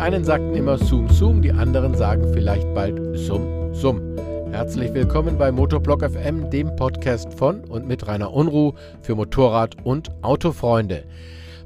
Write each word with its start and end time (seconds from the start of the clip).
einen 0.00 0.24
sagten 0.24 0.54
immer 0.54 0.78
Zoom 0.78 1.10
Zoom, 1.10 1.42
die 1.42 1.52
anderen 1.52 1.94
sagen 1.94 2.32
vielleicht 2.32 2.72
bald 2.74 3.18
Summ 3.18 3.74
Summ. 3.74 4.16
Herzlich 4.50 4.94
willkommen 4.94 5.36
bei 5.36 5.52
Motorblock 5.52 6.02
FM, 6.02 6.48
dem 6.48 6.74
Podcast 6.74 7.34
von 7.34 7.62
und 7.66 7.86
mit 7.86 8.06
Rainer 8.06 8.32
Unruh 8.32 8.72
für 9.02 9.14
Motorrad- 9.14 9.76
und 9.84 10.10
Autofreunde. 10.22 11.04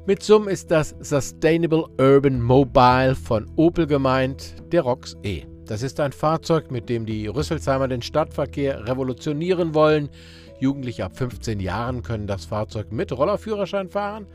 Mit 0.05 0.21
Summ 0.21 0.49
ist 0.49 0.69
das 0.69 0.95
Sustainable 0.99 1.85
Urban 1.97 2.41
Mobile 2.41 3.15
von 3.15 3.49
Opel 3.55 3.87
gemeint, 3.87 4.55
der 4.69 4.81
ROX 4.81 5.15
E. 5.23 5.43
Das 5.65 5.81
ist 5.81 6.01
ein 6.01 6.11
Fahrzeug, 6.11 6.71
mit 6.71 6.89
dem 6.89 7.05
die 7.05 7.27
Rüsselsheimer 7.27 7.87
den 7.87 8.01
Stadtverkehr 8.01 8.85
revolutionieren 8.85 9.73
wollen. 9.73 10.09
Jugendliche 10.59 11.05
ab 11.05 11.15
15 11.15 11.61
Jahren 11.61 12.03
können 12.03 12.27
das 12.27 12.43
Fahrzeug 12.43 12.91
mit 12.91 13.17
Rollerführerschein 13.17 13.89
fahren. 13.89 14.27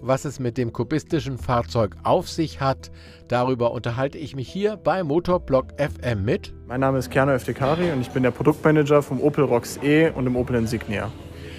Was 0.00 0.24
es 0.24 0.38
mit 0.38 0.56
dem 0.58 0.72
kubistischen 0.72 1.38
Fahrzeug 1.38 1.96
auf 2.04 2.28
sich 2.28 2.60
hat, 2.60 2.92
darüber 3.26 3.72
unterhalte 3.72 4.16
ich 4.16 4.36
mich 4.36 4.48
hier 4.48 4.76
bei 4.76 5.02
Motorblock 5.02 5.72
FM 5.76 6.24
mit. 6.24 6.54
Mein 6.68 6.80
Name 6.80 6.98
ist 6.98 7.10
Kerno 7.10 7.32
Eftekari 7.32 7.90
und 7.90 8.00
ich 8.00 8.10
bin 8.10 8.22
der 8.22 8.30
Produktmanager 8.30 9.02
vom 9.02 9.20
Opel 9.20 9.42
Rocks 9.42 9.76
E 9.82 10.10
und 10.10 10.24
dem 10.24 10.36
Opel 10.36 10.54
Insignia. 10.54 11.10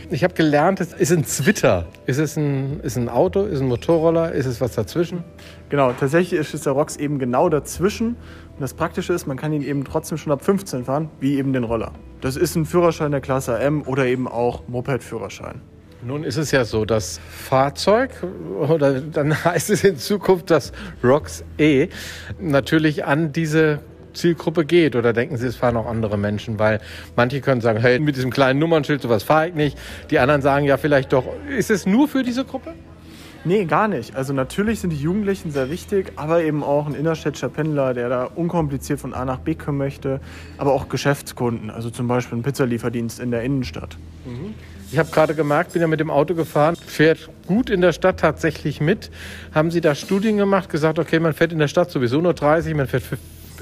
Ich 0.10 0.24
habe 0.24 0.34
gelernt, 0.34 0.80
es 0.80 0.94
ist 0.94 1.12
ein 1.12 1.26
Zwitter. 1.26 1.86
Ist 2.06 2.18
es 2.18 2.38
ein, 2.38 2.80
ist 2.80 2.98
ein 2.98 3.10
Auto, 3.10 3.44
ist 3.44 3.60
ein 3.60 3.68
Motorroller, 3.68 4.32
ist 4.32 4.46
es 4.46 4.62
was 4.62 4.74
dazwischen? 4.74 5.26
Genau, 5.68 5.92
tatsächlich 5.92 6.40
ist 6.40 6.66
der 6.66 6.74
Rocks 6.74 6.96
eben 6.96 7.20
genau 7.20 7.50
dazwischen. 7.50 8.16
Und 8.54 8.62
das 8.62 8.74
Praktische 8.74 9.12
ist, 9.12 9.28
man 9.28 9.36
kann 9.36 9.52
ihn 9.52 9.64
eben 9.64 9.84
trotzdem 9.84 10.18
schon 10.18 10.32
ab 10.32 10.46
15 10.46 10.86
fahren, 10.86 11.10
wie 11.20 11.38
eben 11.38 11.52
den 11.52 11.66
Roller. 11.66 11.92
Das 12.22 12.38
ist 12.38 12.56
ein 12.56 12.66
Führerschein 12.66 13.12
der 13.12 13.22
Klasse 13.22 13.60
M 13.60 13.84
oder 13.86 14.06
eben 14.06 14.30
auch 14.30 14.66
Moped-Führerschein. 14.70 15.62
Nun 16.02 16.24
ist 16.24 16.38
es 16.38 16.52
ja 16.52 16.64
so, 16.64 16.86
das 16.86 17.20
Fahrzeug, 17.30 18.12
oder 18.58 19.02
dann 19.02 19.44
heißt 19.44 19.70
es 19.70 19.84
in 19.84 19.98
Zukunft 19.98 20.50
das 20.50 20.72
ROX 21.04 21.44
E, 21.58 21.90
natürlich 22.40 23.06
an 23.06 23.34
diese 23.34 23.80
Zielgruppe 24.14 24.64
geht? 24.64 24.96
Oder 24.96 25.12
denken 25.12 25.36
Sie, 25.38 25.48
es 25.48 25.58
fahren 25.58 25.76
auch 25.76 25.88
andere 25.88 26.18
Menschen? 26.18 26.58
Weil 26.58 26.80
manche 27.18 27.42
können 27.42 27.60
sagen, 27.60 27.80
hey, 27.80 28.00
mit 28.00 28.16
diesem 28.16 28.32
kleinen 28.32 28.60
Nummernschild, 28.60 29.02
sowas 29.02 29.24
fahre 29.24 29.50
ich 29.50 29.56
nicht. 29.56 29.78
Die 30.10 30.20
anderen 30.20 30.42
sagen 30.42 30.66
ja 30.66 30.78
vielleicht 30.78 31.12
doch, 31.12 31.26
ist 31.50 31.70
es 31.70 31.86
nur 31.86 32.08
für 32.08 32.24
diese 32.24 32.46
Gruppe? 32.46 32.74
Nee, 33.46 33.66
gar 33.66 33.88
nicht. 33.88 34.16
Also 34.16 34.34
natürlich 34.34 34.82
sind 34.82 34.90
die 34.90 34.98
Jugendlichen 34.98 35.52
sehr 35.52 35.70
wichtig, 35.70 36.12
aber 36.18 36.44
eben 36.44 36.62
auch 36.62 36.88
ein 36.88 36.94
innerstädtischer 36.94 37.50
Pendler, 37.50 37.94
der 37.94 38.10
da 38.10 38.26
unkompliziert 38.26 39.00
von 39.00 39.14
A 39.14 39.24
nach 39.24 39.40
B 39.40 39.56
kommen 39.56 39.78
möchte, 39.78 40.20
aber 40.58 40.74
auch 40.74 40.90
Geschäftskunden, 40.90 41.70
also 41.70 41.90
zum 41.90 42.08
Beispiel 42.08 42.38
ein 42.38 42.44
Pizzalieferdienst 42.44 43.20
in 43.20 43.32
der 43.32 43.44
Innenstadt. 43.44 43.98
Ich 44.92 44.98
habe 45.00 45.10
gerade 45.12 45.36
gemerkt, 45.36 45.74
bin 45.74 45.82
ja 45.82 45.88
mit 45.88 46.00
dem 46.00 46.10
Auto 46.10 46.34
gefahren, 46.36 46.76
fährt 46.76 47.30
gut 47.48 47.70
in 47.70 47.80
der 47.80 47.94
Stadt 47.94 48.20
tatsächlich 48.20 48.82
mit. 48.82 49.10
Haben 49.54 49.72
Sie 49.72 49.82
da 49.82 49.96
Studien 49.96 50.38
gemacht, 50.38 50.70
gesagt, 50.70 51.00
okay, 51.00 51.20
man 51.20 51.34
fährt 51.34 51.54
in 51.54 51.60
der 51.60 51.68
Stadt 51.68 51.92
sowieso 51.92 52.20
nur 52.20 52.34
30, 52.34 52.76
man 52.76 52.88
fährt 52.88 53.04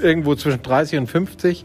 irgendwo 0.00 0.34
zwischen 0.34 0.62
30 0.62 0.98
und 0.98 1.06
50? 1.06 1.64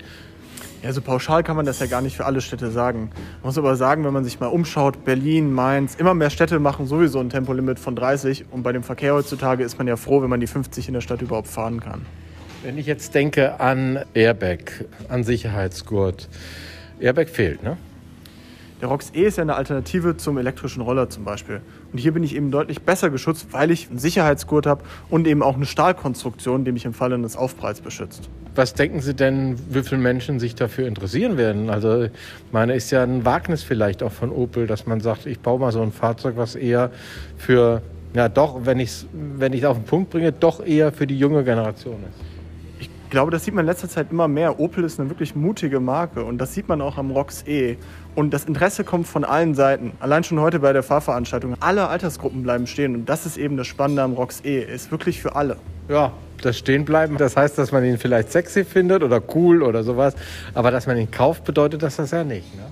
Ja, 0.84 0.92
so 0.92 1.00
pauschal 1.00 1.44
kann 1.44 1.56
man 1.56 1.66
das 1.66 1.80
ja 1.80 1.86
gar 1.86 2.02
nicht 2.02 2.18
für 2.18 2.26
alle 2.26 2.42
Städte 2.42 2.70
sagen. 2.70 3.10
Man 3.14 3.44
muss 3.44 3.58
aber 3.58 3.78
sagen, 3.78 4.04
wenn 4.04 4.12
man 4.12 4.26
sich 4.26 4.42
mal 4.42 4.48
umschaut, 4.48 5.06
Berlin, 5.06 5.54
Mainz, 5.54 5.96
immer 5.96 6.14
mehr 6.14 6.30
Städte 6.30 6.60
machen 6.60 6.88
sowieso 6.88 7.22
ein 7.22 7.30
Tempolimit 7.30 7.80
von 7.80 7.96
30 7.96 8.52
und 8.52 8.64
bei 8.64 8.74
dem 8.74 8.84
Verkehr 8.84 9.14
heutzutage 9.14 9.64
ist 9.64 9.78
man 9.78 9.88
ja 9.88 9.96
froh, 9.96 10.22
wenn 10.22 10.30
man 10.30 10.42
die 10.42 10.48
50 10.48 10.90
in 10.90 10.94
der 10.94 11.00
Stadt 11.00 11.22
überhaupt 11.22 11.48
fahren 11.48 11.80
kann. 11.80 12.06
Wenn 12.64 12.78
ich 12.78 12.86
jetzt 12.86 13.16
denke 13.16 13.62
an 13.62 14.00
Airbag, 14.14 14.84
an 15.08 15.24
Sicherheitsgurt, 15.24 16.28
Airbag 17.00 17.30
fehlt, 17.30 17.64
ne? 17.64 17.78
Der 18.84 18.90
ROX 18.90 19.14
E 19.16 19.24
ist 19.24 19.38
ja 19.38 19.44
eine 19.44 19.56
Alternative 19.56 20.18
zum 20.18 20.38
elektrischen 20.38 20.82
Roller 20.82 21.10
zum 21.10 21.24
Beispiel. 21.24 21.62
Und 21.94 22.00
hier 22.00 22.12
bin 22.12 22.22
ich 22.22 22.36
eben 22.36 22.52
deutlich 22.52 22.82
besser 22.82 23.10
geschützt, 23.10 23.48
weil 23.52 23.72
ich 23.72 23.90
einen 23.90 23.98
Sicherheitsgurt 23.98 24.66
habe 24.66 24.84
und 25.10 25.26
eben 25.26 25.42
auch 25.42 25.56
eine 25.56 25.66
Stahlkonstruktion, 25.66 26.66
die 26.66 26.74
mich 26.74 26.84
im 26.84 26.94
Falle 26.94 27.16
eines 27.16 27.38
Aufpreis 27.38 27.80
beschützt. 27.80 28.30
Was 28.56 28.74
denken 28.74 29.00
Sie 29.00 29.14
denn, 29.14 29.58
wie 29.70 29.84
viele 29.84 30.02
Menschen 30.02 30.38
sich 30.38 30.56
dafür 30.56 30.86
interessieren 30.86 31.38
werden? 31.38 31.70
Also, 31.70 32.08
meine, 32.52 32.76
ist 32.76 32.92
ja 32.92 33.04
ein 33.04 33.24
Wagnis 33.24 33.64
vielleicht 33.64 34.04
auch 34.04 34.12
von 34.12 34.32
Opel, 34.32 34.68
dass 34.68 34.86
man 34.86 35.00
sagt, 35.00 35.28
ich 35.28 35.40
baue 35.40 35.62
mal 35.62 35.72
so 35.72 35.82
ein 35.82 35.94
Fahrzeug, 35.94 36.34
was 36.36 36.56
eher 36.56 36.92
für, 37.38 37.82
ja 38.14 38.28
doch, 38.28 38.66
wenn 38.66 38.82
ich 38.82 38.90
es 38.90 39.08
wenn 39.14 39.66
auf 39.66 39.78
den 39.78 39.86
Punkt 39.86 40.10
bringe, 40.10 40.34
doch 40.34 40.62
eher 40.62 40.92
für 40.92 41.08
die 41.08 41.18
junge 41.18 41.46
Generation 41.46 42.04
ist 42.10 42.33
glaube, 43.14 43.32
das 43.32 43.46
sieht 43.46 43.54
man 43.54 43.64
in 43.64 43.68
letzter 43.68 43.88
Zeit 43.88 44.08
immer 44.10 44.28
mehr. 44.28 44.60
Opel 44.60 44.84
ist 44.84 45.00
eine 45.00 45.08
wirklich 45.08 45.36
mutige 45.36 45.80
Marke 45.80 46.26
und 46.26 46.40
das 46.40 46.56
sieht 46.56 46.68
man 46.68 46.82
auch 46.82 46.98
am 46.98 47.12
ROX 47.12 47.44
E. 47.48 47.78
Und 48.16 48.34
das 48.34 48.46
Interesse 48.46 48.84
kommt 48.84 49.08
von 49.08 49.24
allen 49.24 49.54
Seiten. 49.54 49.92
Allein 50.00 50.24
schon 50.24 50.40
heute 50.40 50.60
bei 50.60 50.74
der 50.74 50.82
Fahrveranstaltung. 50.82 51.56
Alle 51.60 51.88
Altersgruppen 51.88 52.42
bleiben 52.42 52.66
stehen 52.66 52.96
und 52.96 53.08
das 53.08 53.28
ist 53.28 53.38
eben 53.38 53.56
das 53.56 53.68
Spannende 53.68 54.02
am 54.02 54.14
ROX 54.14 54.42
E. 54.44 54.60
Ist 54.60 54.90
wirklich 54.90 55.22
für 55.22 55.36
alle. 55.36 55.58
Ja, 55.90 56.12
das 56.42 56.58
Stehenbleiben, 56.58 57.18
das 57.18 57.38
heißt, 57.38 57.56
dass 57.58 57.72
man 57.72 57.86
ihn 57.86 58.00
vielleicht 58.00 58.32
sexy 58.32 58.66
findet 58.66 59.04
oder 59.04 59.22
cool 59.36 59.62
oder 59.62 59.84
sowas. 59.84 60.16
Aber 60.56 60.72
dass 60.72 60.88
man 60.88 60.98
ihn 60.98 61.12
kauft, 61.12 61.44
bedeutet 61.44 61.84
das 61.84 61.98
das 61.98 62.10
ja 62.10 62.24
nicht. 62.24 62.56
Ne? 62.56 62.64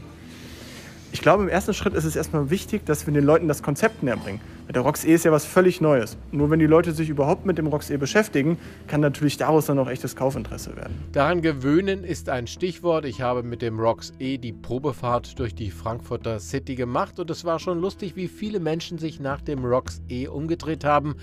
Ich 1.13 1.21
glaube, 1.21 1.43
im 1.43 1.49
ersten 1.49 1.73
Schritt 1.73 1.93
ist 1.93 2.05
es 2.05 2.15
erstmal 2.15 2.49
wichtig, 2.49 2.85
dass 2.85 3.05
wir 3.05 3.13
den 3.13 3.25
Leuten 3.25 3.49
das 3.49 3.61
Konzept 3.61 4.01
näher 4.01 4.15
bringen. 4.15 4.39
Der 4.73 4.83
ROX 4.83 5.03
E 5.03 5.13
ist 5.13 5.25
ja 5.25 5.33
was 5.33 5.45
völlig 5.45 5.81
Neues. 5.81 6.17
Nur 6.31 6.49
wenn 6.49 6.59
die 6.59 6.65
Leute 6.65 6.93
sich 6.93 7.09
überhaupt 7.09 7.45
mit 7.45 7.57
dem 7.57 7.67
ROX 7.67 7.89
E 7.89 7.97
beschäftigen, 7.97 8.57
kann 8.87 9.01
natürlich 9.01 9.35
daraus 9.35 9.65
dann 9.65 9.77
auch 9.79 9.89
echtes 9.89 10.15
Kaufinteresse 10.15 10.77
werden. 10.77 11.03
Daran 11.11 11.41
gewöhnen 11.41 12.05
ist 12.05 12.29
ein 12.29 12.47
Stichwort. 12.47 13.03
Ich 13.03 13.19
habe 13.19 13.43
mit 13.43 13.61
dem 13.61 13.77
ROX 13.81 14.13
E 14.19 14.37
die 14.37 14.53
Probefahrt 14.53 15.37
durch 15.37 15.53
die 15.53 15.71
Frankfurter 15.71 16.39
City 16.39 16.75
gemacht 16.75 17.19
und 17.19 17.29
es 17.29 17.43
war 17.43 17.59
schon 17.59 17.81
lustig, 17.81 18.15
wie 18.15 18.29
viele 18.29 18.61
Menschen 18.61 18.97
sich 18.97 19.19
nach 19.19 19.41
dem 19.41 19.65
ROX 19.65 20.01
E 20.07 20.27
umgedreht 20.27 20.85
haben. 20.85 21.15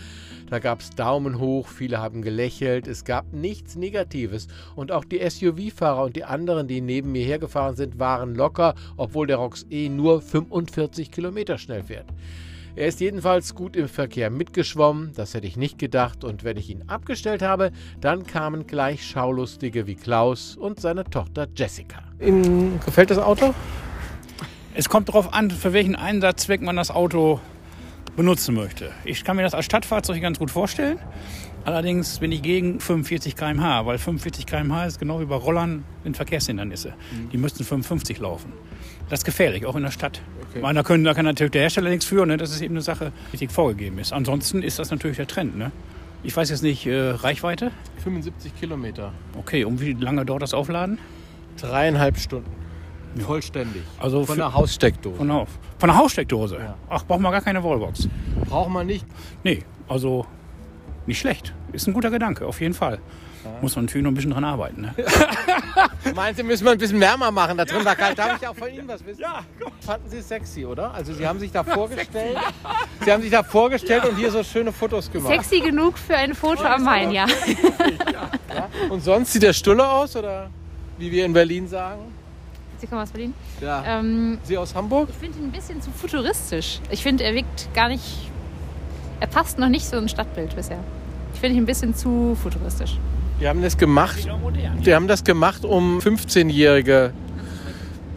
Da 0.50 0.58
gab 0.58 0.80
es 0.80 0.90
Daumen 0.90 1.38
hoch, 1.38 1.68
viele 1.68 1.98
haben 1.98 2.20
gelächelt, 2.20 2.86
es 2.86 3.04
gab 3.04 3.32
nichts 3.32 3.76
Negatives 3.76 4.48
und 4.76 4.92
auch 4.92 5.06
die 5.06 5.26
SUV-Fahrer 5.26 6.04
und 6.04 6.16
die 6.16 6.24
anderen, 6.24 6.68
die 6.68 6.82
neben 6.82 7.12
mir 7.12 7.24
hergefahren 7.24 7.76
sind, 7.76 7.98
waren 7.98 8.34
locker, 8.34 8.74
obwohl 8.98 9.26
der 9.26 9.38
ROX 9.38 9.64
E 9.70 9.77
nur 9.86 10.20
45 10.20 11.12
Kilometer 11.12 11.58
schnell 11.58 11.84
fährt. 11.84 12.06
Er 12.74 12.86
ist 12.86 13.00
jedenfalls 13.00 13.54
gut 13.54 13.76
im 13.76 13.88
Verkehr 13.88 14.30
mitgeschwommen, 14.30 15.12
das 15.16 15.34
hätte 15.34 15.46
ich 15.46 15.56
nicht 15.56 15.78
gedacht, 15.78 16.22
und 16.22 16.44
wenn 16.44 16.56
ich 16.56 16.70
ihn 16.70 16.84
abgestellt 16.86 17.42
habe, 17.42 17.72
dann 18.00 18.26
kamen 18.26 18.66
gleich 18.66 19.04
Schaulustige 19.04 19.86
wie 19.86 19.96
Klaus 19.96 20.56
und 20.56 20.80
seine 20.80 21.04
Tochter 21.04 21.48
Jessica. 21.56 22.02
Ihnen 22.20 22.78
gefällt 22.84 23.10
das 23.10 23.18
Auto? 23.18 23.54
Es 24.74 24.88
kommt 24.88 25.08
darauf 25.08 25.32
an, 25.32 25.50
für 25.50 25.72
welchen 25.72 25.96
Einsatzzweck 25.96 26.62
man 26.62 26.76
das 26.76 26.90
Auto 26.92 27.40
benutzen 28.16 28.54
möchte. 28.54 28.92
Ich 29.04 29.24
kann 29.24 29.36
mir 29.36 29.42
das 29.42 29.54
als 29.54 29.64
Stadtfahrzeug 29.64 30.20
ganz 30.20 30.38
gut 30.38 30.50
vorstellen. 30.50 30.98
Allerdings 31.68 32.18
bin 32.18 32.32
ich 32.32 32.40
gegen 32.40 32.80
45 32.80 33.36
km/h, 33.36 33.84
weil 33.84 33.98
45 33.98 34.46
km/h 34.46 34.86
ist 34.86 34.98
genau 34.98 35.20
wie 35.20 35.26
bei 35.26 35.34
Rollern 35.34 35.84
in 36.02 36.14
Verkehrshindernisse. 36.14 36.94
Mhm. 37.12 37.28
Die 37.28 37.36
müssten 37.36 37.62
55 37.62 38.20
laufen. 38.20 38.54
Das 39.10 39.20
ist 39.20 39.24
gefährlich, 39.26 39.66
auch 39.66 39.76
in 39.76 39.82
der 39.82 39.90
Stadt. 39.90 40.22
Okay. 40.48 40.62
da, 40.72 40.82
können, 40.82 41.04
da 41.04 41.12
kann 41.12 41.26
natürlich 41.26 41.50
der 41.50 41.60
Hersteller 41.60 41.90
nichts 41.90 42.06
für, 42.06 42.24
ne? 42.24 42.38
das 42.38 42.52
ist 42.52 42.62
eben 42.62 42.72
eine 42.72 42.80
Sache, 42.80 43.12
die 43.26 43.32
richtig 43.32 43.52
vorgegeben 43.52 43.98
ist. 43.98 44.14
Ansonsten 44.14 44.62
ist 44.62 44.78
das 44.78 44.90
natürlich 44.90 45.18
der 45.18 45.26
Trend. 45.26 45.58
Ne? 45.58 45.70
Ich 46.22 46.34
weiß 46.34 46.48
jetzt 46.48 46.62
nicht, 46.62 46.86
äh, 46.86 47.10
Reichweite? 47.10 47.70
75 48.02 48.58
Kilometer. 48.58 49.12
Okay, 49.36 49.64
und 49.64 49.82
wie 49.82 49.92
lange 49.92 50.24
dauert 50.24 50.40
das 50.40 50.54
Aufladen? 50.54 50.98
Dreieinhalb 51.60 52.16
Stunden. 52.16 52.50
Ja. 53.14 53.24
Vollständig. 53.24 53.82
Also 53.98 54.24
von 54.24 54.38
der 54.38 54.54
Haussteckdose. 54.54 55.18
Von 55.18 55.28
der, 55.28 55.46
von 55.78 55.88
der 55.90 55.98
Haussteckdose? 55.98 56.56
Ja. 56.56 56.76
Ach, 56.88 57.04
braucht 57.04 57.20
man 57.20 57.30
gar 57.30 57.42
keine 57.42 57.62
Wallbox? 57.62 58.08
Braucht 58.48 58.70
man 58.70 58.86
nicht? 58.86 59.04
Nee, 59.44 59.64
also 59.86 60.24
nicht 61.08 61.18
schlecht. 61.18 61.52
Ist 61.72 61.88
ein 61.88 61.92
guter 61.92 62.10
Gedanke, 62.10 62.46
auf 62.46 62.60
jeden 62.60 62.74
Fall. 62.74 63.00
Muss 63.60 63.74
man 63.74 63.86
natürlich 63.86 64.04
noch 64.04 64.10
ein 64.10 64.14
bisschen 64.14 64.30
dran 64.30 64.44
arbeiten. 64.44 64.82
Ne? 64.82 64.94
Meinen 66.14 66.36
Sie, 66.36 66.42
müssen 66.42 66.64
wir 66.64 66.72
ein 66.72 66.78
bisschen 66.78 67.00
wärmer 67.00 67.30
machen? 67.30 67.56
Da 67.56 67.64
drin 67.64 67.84
war 67.84 67.96
kalt. 67.96 68.18
Darf 68.18 68.40
ich 68.40 68.46
auch 68.46 68.54
von 68.54 68.68
Ihnen 68.68 68.86
was 68.86 69.04
wissen? 69.04 69.20
Ja, 69.20 69.42
komm. 69.60 69.72
Fanden 69.80 70.08
Sie 70.08 70.18
es 70.18 70.28
sexy, 70.28 70.64
oder? 70.64 70.92
Also 70.92 71.12
Sie 71.12 71.26
haben 71.26 71.38
sich 71.38 71.50
da 71.50 71.64
vorgestellt. 71.64 72.36
Sie 73.04 73.10
haben 73.10 73.22
sich 73.22 73.30
da 73.30 73.42
vorgestellt 73.42 74.04
ja. 74.04 74.10
und 74.10 74.16
hier 74.16 74.30
so 74.30 74.42
schöne 74.44 74.72
Fotos 74.72 75.10
gemacht. 75.10 75.32
Sexy 75.32 75.60
genug 75.60 75.98
für 75.98 76.16
ein 76.16 76.34
Foto 76.34 76.64
am 76.64 76.84
Main, 76.84 77.10
ja. 77.12 77.26
ja. 77.26 78.68
Und 78.90 79.02
sonst 79.02 79.32
sieht 79.32 79.42
der 79.42 79.52
Stulle 79.52 79.88
aus, 79.88 80.14
oder 80.14 80.50
wie 80.98 81.10
wir 81.10 81.24
in 81.24 81.32
Berlin 81.32 81.66
sagen? 81.66 82.02
Sie 82.78 82.86
kommen 82.86 83.00
aus 83.00 83.10
Berlin? 83.10 83.34
Ja. 83.60 83.82
Ähm, 83.86 84.38
Sie 84.44 84.56
aus 84.56 84.74
Hamburg? 84.74 85.08
Ich 85.10 85.16
finde 85.16 85.38
ihn 85.38 85.46
ein 85.46 85.52
bisschen 85.52 85.82
zu 85.82 85.90
futuristisch. 85.90 86.80
Ich 86.90 87.02
finde, 87.02 87.24
er 87.24 87.34
wirkt 87.34 87.72
gar 87.74 87.88
nicht. 87.88 88.27
Er 89.20 89.26
passt 89.26 89.58
noch 89.58 89.68
nicht 89.68 89.86
so 89.86 89.96
ins 89.96 90.12
Stadtbild 90.12 90.54
bisher. 90.54 90.78
Ich 91.34 91.40
finde 91.40 91.56
ihn 91.56 91.62
ein 91.62 91.66
bisschen 91.66 91.94
zu 91.94 92.36
futuristisch. 92.40 92.98
Wir 93.38 93.48
haben 93.48 93.62
das 93.62 93.76
gemacht. 93.76 94.28
Wir 94.82 94.94
haben 94.94 95.08
das 95.08 95.24
gemacht, 95.24 95.64
um 95.64 95.98
15-Jährige 95.98 97.12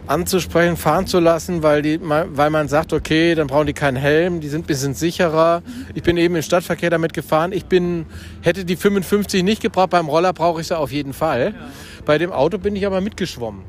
anzusprechen, 0.06 0.76
fahren 0.76 1.06
zu 1.06 1.20
lassen, 1.20 1.62
weil, 1.62 1.82
die, 1.82 2.00
weil 2.00 2.50
man 2.50 2.68
sagt, 2.68 2.92
okay, 2.92 3.34
dann 3.34 3.46
brauchen 3.46 3.66
die 3.66 3.72
keinen 3.72 3.96
Helm, 3.96 4.40
die 4.40 4.48
sind 4.48 4.64
ein 4.64 4.66
bisschen 4.66 4.94
sicherer. 4.94 5.62
Ich 5.94 6.02
bin 6.02 6.16
eben 6.16 6.34
im 6.34 6.42
Stadtverkehr 6.42 6.90
damit 6.90 7.12
gefahren. 7.12 7.52
Ich 7.52 7.66
bin, 7.66 8.06
hätte 8.40 8.64
die 8.64 8.76
55 8.76 9.42
nicht 9.42 9.62
gebraucht, 9.62 9.90
beim 9.90 10.08
Roller 10.08 10.32
brauche 10.32 10.60
ich 10.60 10.66
sie 10.66 10.76
auf 10.76 10.90
jeden 10.90 11.12
Fall. 11.12 11.54
Bei 12.04 12.18
dem 12.18 12.32
Auto 12.32 12.58
bin 12.58 12.74
ich 12.74 12.84
aber 12.84 13.00
mitgeschwommen. 13.00 13.62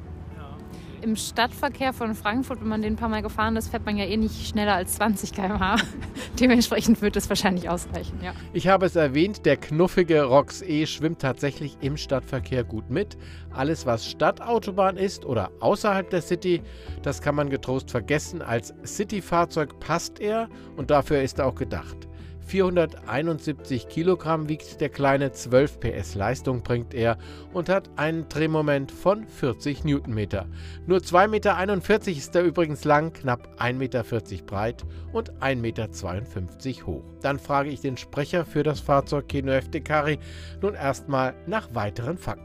Im 1.04 1.16
Stadtverkehr 1.16 1.94
von 1.94 2.16
Frankfurt, 2.16 2.62
wenn 2.62 2.68
man 2.68 2.82
den 2.82 2.94
ein 2.94 2.96
paar 2.96 3.10
Mal 3.10 3.22
gefahren 3.22 3.56
ist, 3.56 3.70
fährt 3.70 3.86
man 3.86 3.98
ja 3.98 4.06
eh 4.06 4.18
nicht 4.18 4.48
schneller 4.48 4.76
als 4.76 4.96
20 4.96 5.34
km/h. 5.34 5.76
Dementsprechend 6.40 7.02
wird 7.02 7.16
es 7.16 7.30
wahrscheinlich 7.30 7.70
ausreichen, 7.70 8.20
ja. 8.24 8.34
Ich 8.54 8.68
habe 8.68 8.86
es 8.86 8.96
erwähnt, 8.96 9.46
der 9.46 9.58
knuffige 9.58 10.24
Rox 10.24 10.62
E 10.62 10.86
schwimmt 10.86 11.20
tatsächlich 11.20 11.78
im 11.82 11.98
Stadtverkehr 11.98 12.64
gut 12.64 12.90
mit. 12.90 13.18
Alles, 13.52 13.86
was 13.86 14.10
Stadtautobahn 14.10 14.98
ist 14.98 15.26
oder 15.26 15.52
außerhalb 15.60 16.10
der 16.10 16.22
City, 16.22 16.62
das 17.02 17.22
kann 17.22 17.36
man 17.36 17.50
getrost 17.50 17.92
vergessen. 17.92 18.42
Als 18.42 18.74
City-Fahrzeug 18.86 19.80
passt 19.80 20.20
er 20.20 20.48
und 20.78 20.90
dafür 20.90 21.22
ist 21.22 21.40
er 21.40 21.48
auch 21.48 21.56
gedacht. 21.56 22.08
471 22.46 23.88
Kilogramm 23.88 24.50
wiegt 24.50 24.82
der 24.82 24.90
kleine, 24.90 25.32
12 25.32 25.80
PS 25.80 26.16
Leistung 26.16 26.62
bringt 26.62 26.94
er 26.94 27.18
und 27.54 27.70
hat 27.70 27.90
einen 27.96 28.28
Drehmoment 28.30 28.92
von 28.92 29.28
40 29.28 29.84
Newtonmeter. 29.84 30.48
Nur 30.86 31.00
2,41 31.00 31.28
Meter 31.28 32.12
ist 32.12 32.36
er 32.36 32.44
übrigens 32.44 32.84
lang, 32.84 33.14
knapp 33.14 33.56
1,40 33.60 33.74
Meter 33.74 34.04
breit 34.46 34.86
und 35.12 35.32
1,52 35.42 35.56
Meter 35.56 36.86
hoch. 36.86 37.04
Dann 37.22 37.40
frage 37.40 37.70
ich 37.70 37.82
den 37.82 37.98
Sprecher 37.98 38.46
für 38.46 38.64
das 38.64 38.80
Fahrzeug 38.80 39.28
Keno 39.28 39.52
Eftekari 39.52 40.20
nun 40.62 40.76
erstmal 40.76 41.34
nach 41.48 41.74
weiteren 41.74 42.18
Fakten. 42.18 42.44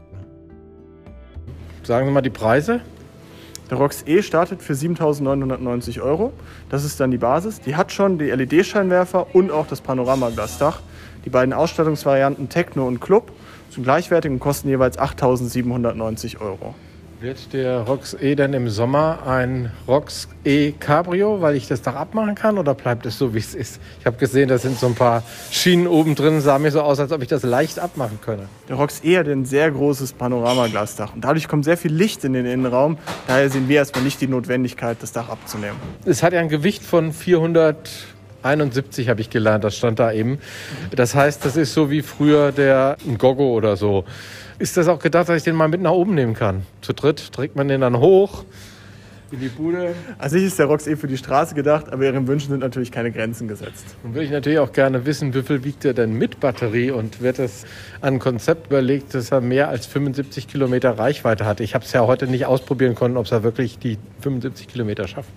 Sagen 1.83 2.07
Sie 2.07 2.13
mal 2.13 2.21
die 2.21 2.29
Preise. 2.29 2.81
Der 3.69 3.77
ROX 3.77 4.03
E 4.07 4.23
startet 4.23 4.63
für 4.63 4.73
7.990 4.73 6.01
Euro. 6.01 6.33
Das 6.69 6.83
ist 6.83 6.99
dann 6.99 7.11
die 7.11 7.19
Basis. 7.19 7.61
Die 7.61 7.75
hat 7.75 7.91
schon 7.91 8.17
die 8.17 8.31
LED-Scheinwerfer 8.31 9.27
und 9.33 9.51
auch 9.51 9.67
das 9.67 9.81
Panoramaglasdach. 9.81 10.81
Die 11.25 11.29
beiden 11.29 11.53
Ausstattungsvarianten 11.53 12.49
Techno 12.49 12.87
und 12.87 12.99
Club 12.99 13.31
sind 13.69 13.83
gleichwertig 13.83 14.31
und 14.31 14.39
kosten 14.39 14.69
jeweils 14.69 14.97
8.790 14.97 16.41
Euro. 16.41 16.73
Wird 17.21 17.51
der 17.51 17.81
Rox 17.81 18.13
E 18.13 18.33
denn 18.35 18.53
im 18.53 18.69
Sommer 18.69 19.27
ein 19.27 19.73
Rox 19.89 20.29
E 20.45 20.71
Cabrio, 20.71 21.41
weil 21.41 21.57
ich 21.57 21.67
das 21.67 21.81
Dach 21.81 21.95
abmachen 21.95 22.33
kann 22.33 22.57
oder 22.57 22.73
bleibt 22.73 23.05
es 23.05 23.17
so, 23.17 23.33
wie 23.33 23.39
es 23.39 23.55
ist? 23.55 23.81
Ich 23.99 24.05
habe 24.05 24.15
gesehen, 24.15 24.47
da 24.47 24.57
sind 24.57 24.79
so 24.79 24.87
ein 24.87 24.95
paar 24.95 25.23
Schienen 25.51 25.87
oben 25.87 26.15
drin, 26.15 26.39
sah 26.39 26.57
mir 26.59 26.71
so 26.71 26.79
aus, 26.79 26.97
als 26.97 27.11
ob 27.11 27.21
ich 27.21 27.27
das 27.27 27.43
leicht 27.43 27.77
abmachen 27.77 28.19
könne. 28.21 28.47
Der 28.69 28.77
Rox 28.77 29.03
E 29.03 29.17
hat 29.17 29.27
ein 29.27 29.43
sehr 29.43 29.69
großes 29.69 30.13
Panoramaglasdach 30.13 31.13
und 31.13 31.25
dadurch 31.25 31.49
kommt 31.49 31.65
sehr 31.65 31.75
viel 31.75 31.91
Licht 31.91 32.23
in 32.23 32.31
den 32.31 32.45
Innenraum. 32.45 32.97
Daher 33.27 33.49
sehen 33.49 33.67
wir 33.67 33.75
erstmal 33.75 34.05
nicht 34.05 34.21
die 34.21 34.27
Notwendigkeit, 34.27 34.95
das 35.01 35.11
Dach 35.11 35.27
abzunehmen. 35.27 35.75
Es 36.05 36.23
hat 36.23 36.31
ja 36.31 36.39
ein 36.39 36.47
Gewicht 36.47 36.83
von 36.83 37.11
471 38.41 39.09
habe 39.09 39.21
ich 39.21 39.29
gelernt, 39.29 39.63
das 39.63 39.75
stand 39.75 39.99
da 39.99 40.11
eben. 40.11 40.39
Das 40.95 41.15
heißt, 41.15 41.43
das 41.45 41.55
ist 41.55 41.73
so 41.73 41.89
wie 41.89 42.01
früher 42.01 42.51
der 42.51 42.97
Gogo 43.17 43.53
oder 43.53 43.75
so. 43.75 44.05
Ist 44.59 44.77
das 44.77 44.87
auch 44.87 44.99
gedacht, 44.99 45.29
dass 45.29 45.37
ich 45.37 45.43
den 45.43 45.55
mal 45.55 45.67
mit 45.67 45.81
nach 45.81 45.91
oben 45.91 46.15
nehmen 46.15 46.33
kann? 46.33 46.63
Zu 46.81 46.93
dritt 46.93 47.31
trägt 47.31 47.55
man 47.55 47.67
den 47.67 47.81
dann 47.81 47.97
hoch 47.97 48.43
in 49.31 49.39
die 49.39 49.49
Bude. 49.49 49.93
An 50.17 50.29
sich 50.29 50.43
ist 50.43 50.59
der 50.59 50.65
Rox 50.65 50.87
eh 50.87 50.95
für 50.95 51.07
die 51.07 51.17
Straße 51.17 51.55
gedacht, 51.55 51.91
aber 51.91 52.03
Ihren 52.03 52.27
Wünschen 52.27 52.49
sind 52.49 52.59
natürlich 52.59 52.91
keine 52.91 53.11
Grenzen 53.11 53.47
gesetzt. 53.47 53.85
Nun 54.03 54.13
würde 54.13 54.25
ich 54.25 54.31
natürlich 54.31 54.59
auch 54.59 54.71
gerne 54.71 55.05
wissen, 55.05 55.33
wie 55.33 55.43
viel 55.43 55.63
wiegt 55.63 55.85
er 55.85 55.93
denn 55.93 56.13
mit 56.13 56.39
Batterie 56.39 56.91
und 56.91 57.21
wird 57.21 57.39
es 57.39 57.65
an 58.01 58.15
ein 58.15 58.19
Konzept 58.19 58.67
überlegt, 58.67 59.13
dass 59.13 59.31
er 59.31 59.41
mehr 59.41 59.69
als 59.69 59.85
75 59.85 60.47
Kilometer 60.47 60.97
Reichweite 60.97 61.45
hat. 61.45 61.59
Ich 61.59 61.75
habe 61.75 61.85
es 61.85 61.93
ja 61.93 62.05
heute 62.07 62.27
nicht 62.27 62.45
ausprobieren 62.45 62.95
können, 62.95 63.17
ob 63.17 63.31
er 63.31 63.43
wirklich 63.43 63.77
die 63.79 63.97
75 64.21 64.67
Kilometer 64.67 65.07
schafft. 65.07 65.29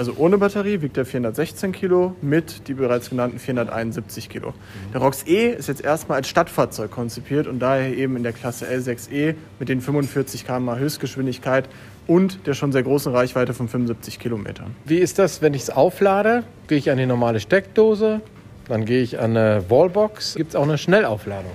Also 0.00 0.14
ohne 0.16 0.38
Batterie 0.38 0.80
wiegt 0.80 0.96
er 0.96 1.04
416 1.04 1.72
Kilo, 1.72 2.16
mit 2.22 2.68
die 2.68 2.72
bereits 2.72 3.10
genannten 3.10 3.38
471 3.38 4.30
Kilo. 4.30 4.54
Der 4.94 5.02
ROX 5.02 5.26
E 5.26 5.50
ist 5.50 5.68
jetzt 5.68 5.84
erstmal 5.84 6.16
als 6.16 6.28
Stadtfahrzeug 6.28 6.90
konzipiert 6.90 7.46
und 7.46 7.58
daher 7.58 7.94
eben 7.94 8.16
in 8.16 8.22
der 8.22 8.32
Klasse 8.32 8.64
L6E 8.64 9.34
mit 9.58 9.68
den 9.68 9.82
45 9.82 10.46
km/h 10.46 10.78
Höchstgeschwindigkeit 10.78 11.68
und 12.06 12.46
der 12.46 12.54
schon 12.54 12.72
sehr 12.72 12.82
großen 12.82 13.12
Reichweite 13.12 13.52
von 13.52 13.68
75 13.68 14.18
Kilometern. 14.18 14.74
Wie 14.86 14.96
ist 14.96 15.18
das, 15.18 15.42
wenn 15.42 15.52
ich 15.52 15.64
es 15.64 15.68
auflade? 15.68 16.44
Gehe 16.66 16.78
ich 16.78 16.90
an 16.90 16.96
die 16.96 17.04
normale 17.04 17.38
Steckdose, 17.38 18.22
dann 18.68 18.86
gehe 18.86 19.02
ich 19.02 19.18
an 19.18 19.36
eine 19.36 19.68
Wallbox. 19.68 20.34
Gibt 20.34 20.48
es 20.48 20.56
auch 20.56 20.62
eine 20.62 20.78
Schnellaufladung? 20.78 21.52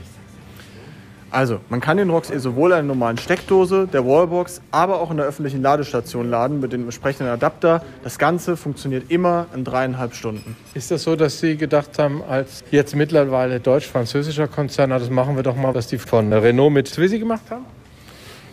Also, 1.36 1.60
man 1.68 1.82
kann 1.82 1.98
den 1.98 2.10
ROX 2.10 2.30
E 2.30 2.38
sowohl 2.38 2.72
an 2.72 2.88
der 2.88 2.96
normalen 2.96 3.18
Steckdose, 3.18 3.90
der 3.92 4.06
Wallbox, 4.06 4.62
aber 4.72 5.02
auch 5.02 5.12
in 5.12 5.18
der 5.18 5.26
öffentlichen 5.26 5.62
Ladestation 5.62 6.30
laden 6.30 6.62
mit 6.62 6.72
dem 6.72 6.84
entsprechenden 6.84 7.28
Adapter. 7.28 7.84
Das 8.06 8.18
Ganze 8.18 8.56
funktioniert 8.56 9.12
immer 9.12 9.48
in 9.54 9.66
dreieinhalb 9.66 10.16
Stunden. 10.16 10.56
Ist 10.76 10.92
das 10.92 11.04
so, 11.04 11.18
dass 11.18 11.42
Sie 11.42 11.58
gedacht 11.58 12.00
haben, 12.00 12.24
als 12.24 12.64
jetzt 12.72 12.96
mittlerweile 12.96 13.60
deutsch-französischer 13.60 14.48
Konzern, 14.48 14.92
das 14.92 15.10
machen 15.10 15.36
wir 15.36 15.44
doch 15.44 15.58
mal, 15.58 15.76
was 15.76 15.88
die 15.88 15.98
von 15.98 16.32
Renault 16.32 16.72
mit 16.72 16.90
Twizy 16.94 17.20
gemacht 17.20 17.44
haben? 17.50 17.66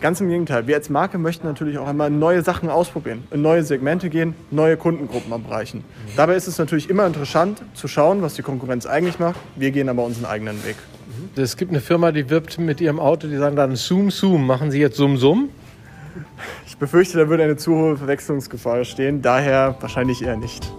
Ganz 0.01 0.21
im 0.21 0.29
Gegenteil. 0.29 0.67
Wir 0.67 0.75
als 0.75 0.91
Marke 0.91 1.19
möchten 1.19 1.47
natürlich 1.47 1.79
auch 1.79 1.87
einmal 1.87 2.11
neue 2.11 2.43
Sachen 2.43 2.69
ausprobieren, 2.69 3.23
in 3.31 3.43
neue 3.43 3.63
Segmente 3.63 4.11
gehen, 4.11 4.35
neue 4.51 4.77
Kundengruppen 4.77 5.31
erreichen. 5.31 5.85
Dabei 6.17 6.35
ist 6.35 6.49
es 6.49 6.59
natürlich 6.59 6.91
immer 6.91 7.07
interessant 7.07 7.63
zu 7.75 7.87
schauen, 7.87 8.23
was 8.23 8.35
die 8.35 8.43
Konkurrenz 8.43 8.87
eigentlich 8.87 9.21
macht. 9.21 9.39
Wir 9.55 9.71
gehen 9.71 9.89
aber 9.89 10.03
unseren 10.03 10.25
eigenen 10.25 10.65
Weg. 10.65 10.75
Es 11.37 11.57
gibt 11.57 11.71
eine 11.71 11.81
Firma, 11.81 12.13
die 12.13 12.29
wirbt 12.31 12.59
mit 12.59 12.81
ihrem 12.81 13.01
Auto, 13.01 13.27
die 13.27 13.37
sagen 13.37 13.57
dann 13.57 13.77
Zoom 13.77 14.11
Zoom. 14.11 14.47
Machen 14.47 14.71
Sie 14.71 14.81
jetzt 14.81 14.97
Zoom 14.97 15.17
Zoom? 15.17 15.49
Ich 16.67 16.77
befürchte, 16.77 17.19
da 17.19 17.29
würde 17.29 17.45
eine 17.45 17.57
zu 17.57 17.75
hohe 17.75 17.97
Verwechslungsgefahr 17.97 18.85
stehen. 18.85 19.23
Daher 19.23 19.77
wahrscheinlich 19.81 20.23
eher 20.23 20.37
nicht. 20.37 20.71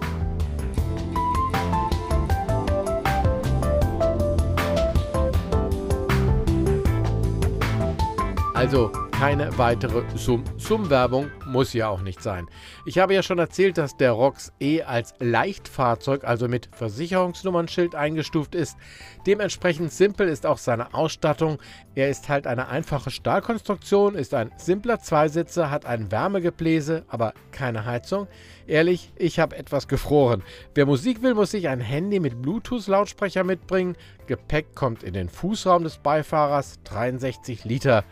Also 8.53 8.91
keine 9.23 9.57
weitere 9.57 10.03
Sum-Sum-Werbung 10.17 11.31
muss 11.45 11.71
ja 11.71 11.87
auch 11.87 12.01
nicht 12.01 12.21
sein. 12.21 12.49
Ich 12.85 12.99
habe 12.99 13.13
ja 13.13 13.23
schon 13.23 13.39
erzählt, 13.39 13.77
dass 13.77 13.95
der 13.95 14.11
ROX 14.11 14.51
E 14.59 14.81
als 14.81 15.13
Leichtfahrzeug, 15.19 16.25
also 16.25 16.49
mit 16.49 16.67
Versicherungsnummernschild 16.73 17.95
eingestuft 17.95 18.53
ist. 18.53 18.75
Dementsprechend 19.25 19.93
simpel 19.93 20.27
ist 20.27 20.45
auch 20.45 20.57
seine 20.57 20.93
Ausstattung. 20.93 21.59
Er 21.95 22.09
ist 22.09 22.27
halt 22.27 22.47
eine 22.47 22.67
einfache 22.67 23.11
Stahlkonstruktion, 23.11 24.15
ist 24.15 24.33
ein 24.33 24.51
simpler 24.57 24.99
Zweisitzer, 24.99 25.71
hat 25.71 25.85
ein 25.85 26.11
Wärmegebläse, 26.11 27.05
aber 27.07 27.33
keine 27.53 27.85
Heizung. 27.85 28.27
Ehrlich, 28.67 29.13
ich 29.15 29.39
habe 29.39 29.55
etwas 29.55 29.87
gefroren. 29.87 30.43
Wer 30.75 30.85
Musik 30.85 31.23
will, 31.23 31.33
muss 31.33 31.51
sich 31.51 31.69
ein 31.69 31.79
Handy 31.79 32.19
mit 32.19 32.41
Bluetooth-Lautsprecher 32.41 33.45
mitbringen. 33.45 33.95
Gepäck 34.27 34.75
kommt 34.75 35.01
in 35.01 35.13
den 35.13 35.29
Fußraum 35.29 35.83
des 35.83 35.97
Beifahrers, 35.97 36.79
63 36.83 37.63
Liter 37.63 38.03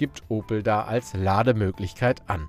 gibt 0.00 0.22
Opel 0.30 0.62
da 0.62 0.84
als 0.84 1.12
Lademöglichkeit 1.12 2.22
an. 2.26 2.48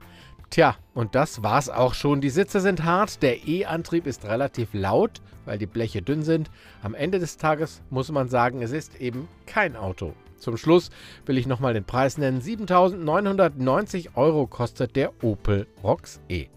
Tja, 0.49 0.77
und 0.93 1.15
das 1.15 1.43
war's 1.43 1.67
auch 1.67 1.93
schon. 1.93 2.21
Die 2.21 2.29
Sitze 2.29 2.61
sind 2.61 2.85
hart, 2.85 3.21
der 3.21 3.45
E-Antrieb 3.45 4.07
ist 4.07 4.23
relativ 4.23 4.69
laut, 4.73 5.21
weil 5.43 5.57
die 5.57 5.65
Bleche 5.65 6.01
dünn 6.01 6.23
sind. 6.23 6.49
Am 6.81 6.95
Ende 6.95 7.19
des 7.19 7.35
Tages 7.35 7.81
muss 7.89 8.09
man 8.09 8.29
sagen, 8.29 8.61
es 8.61 8.71
ist 8.71 9.01
eben 9.01 9.27
kein 9.47 9.75
Auto. 9.75 10.13
Zum 10.37 10.55
Schluss 10.55 10.91
will 11.25 11.37
ich 11.37 11.45
nochmal 11.45 11.73
den 11.73 11.83
Preis 11.83 12.17
nennen. 12.17 12.41
7.990 12.41 14.15
Euro 14.15 14.47
kostet 14.47 14.95
der 14.95 15.11
Opel 15.25 15.67
Rox 15.83 16.21
E. 16.29 16.47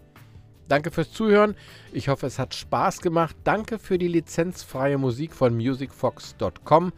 Danke 0.69 0.91
fürs 0.91 1.11
Zuhören. 1.11 1.55
Ich 1.91 2.07
hoffe, 2.07 2.25
es 2.25 2.39
hat 2.39 2.55
Spaß 2.55 3.01
gemacht. 3.01 3.35
Danke 3.43 3.79
für 3.79 3.97
die 3.97 4.07
lizenzfreie 4.07 4.97
Musik 4.97 5.33
von 5.33 5.57
musicfox.com. 5.57 6.93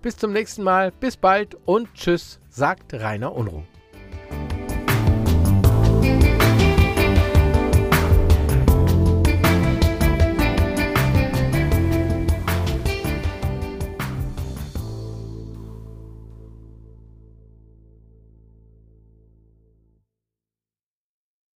Bis 0.00 0.16
zum 0.16 0.32
nächsten 0.32 0.62
Mal, 0.62 0.90
bis 0.90 1.18
bald 1.18 1.54
und 1.66 1.92
tschüss, 1.92 2.40
sagt 2.52 2.92
Rainer 2.92 3.34
Unruh. 3.34 3.64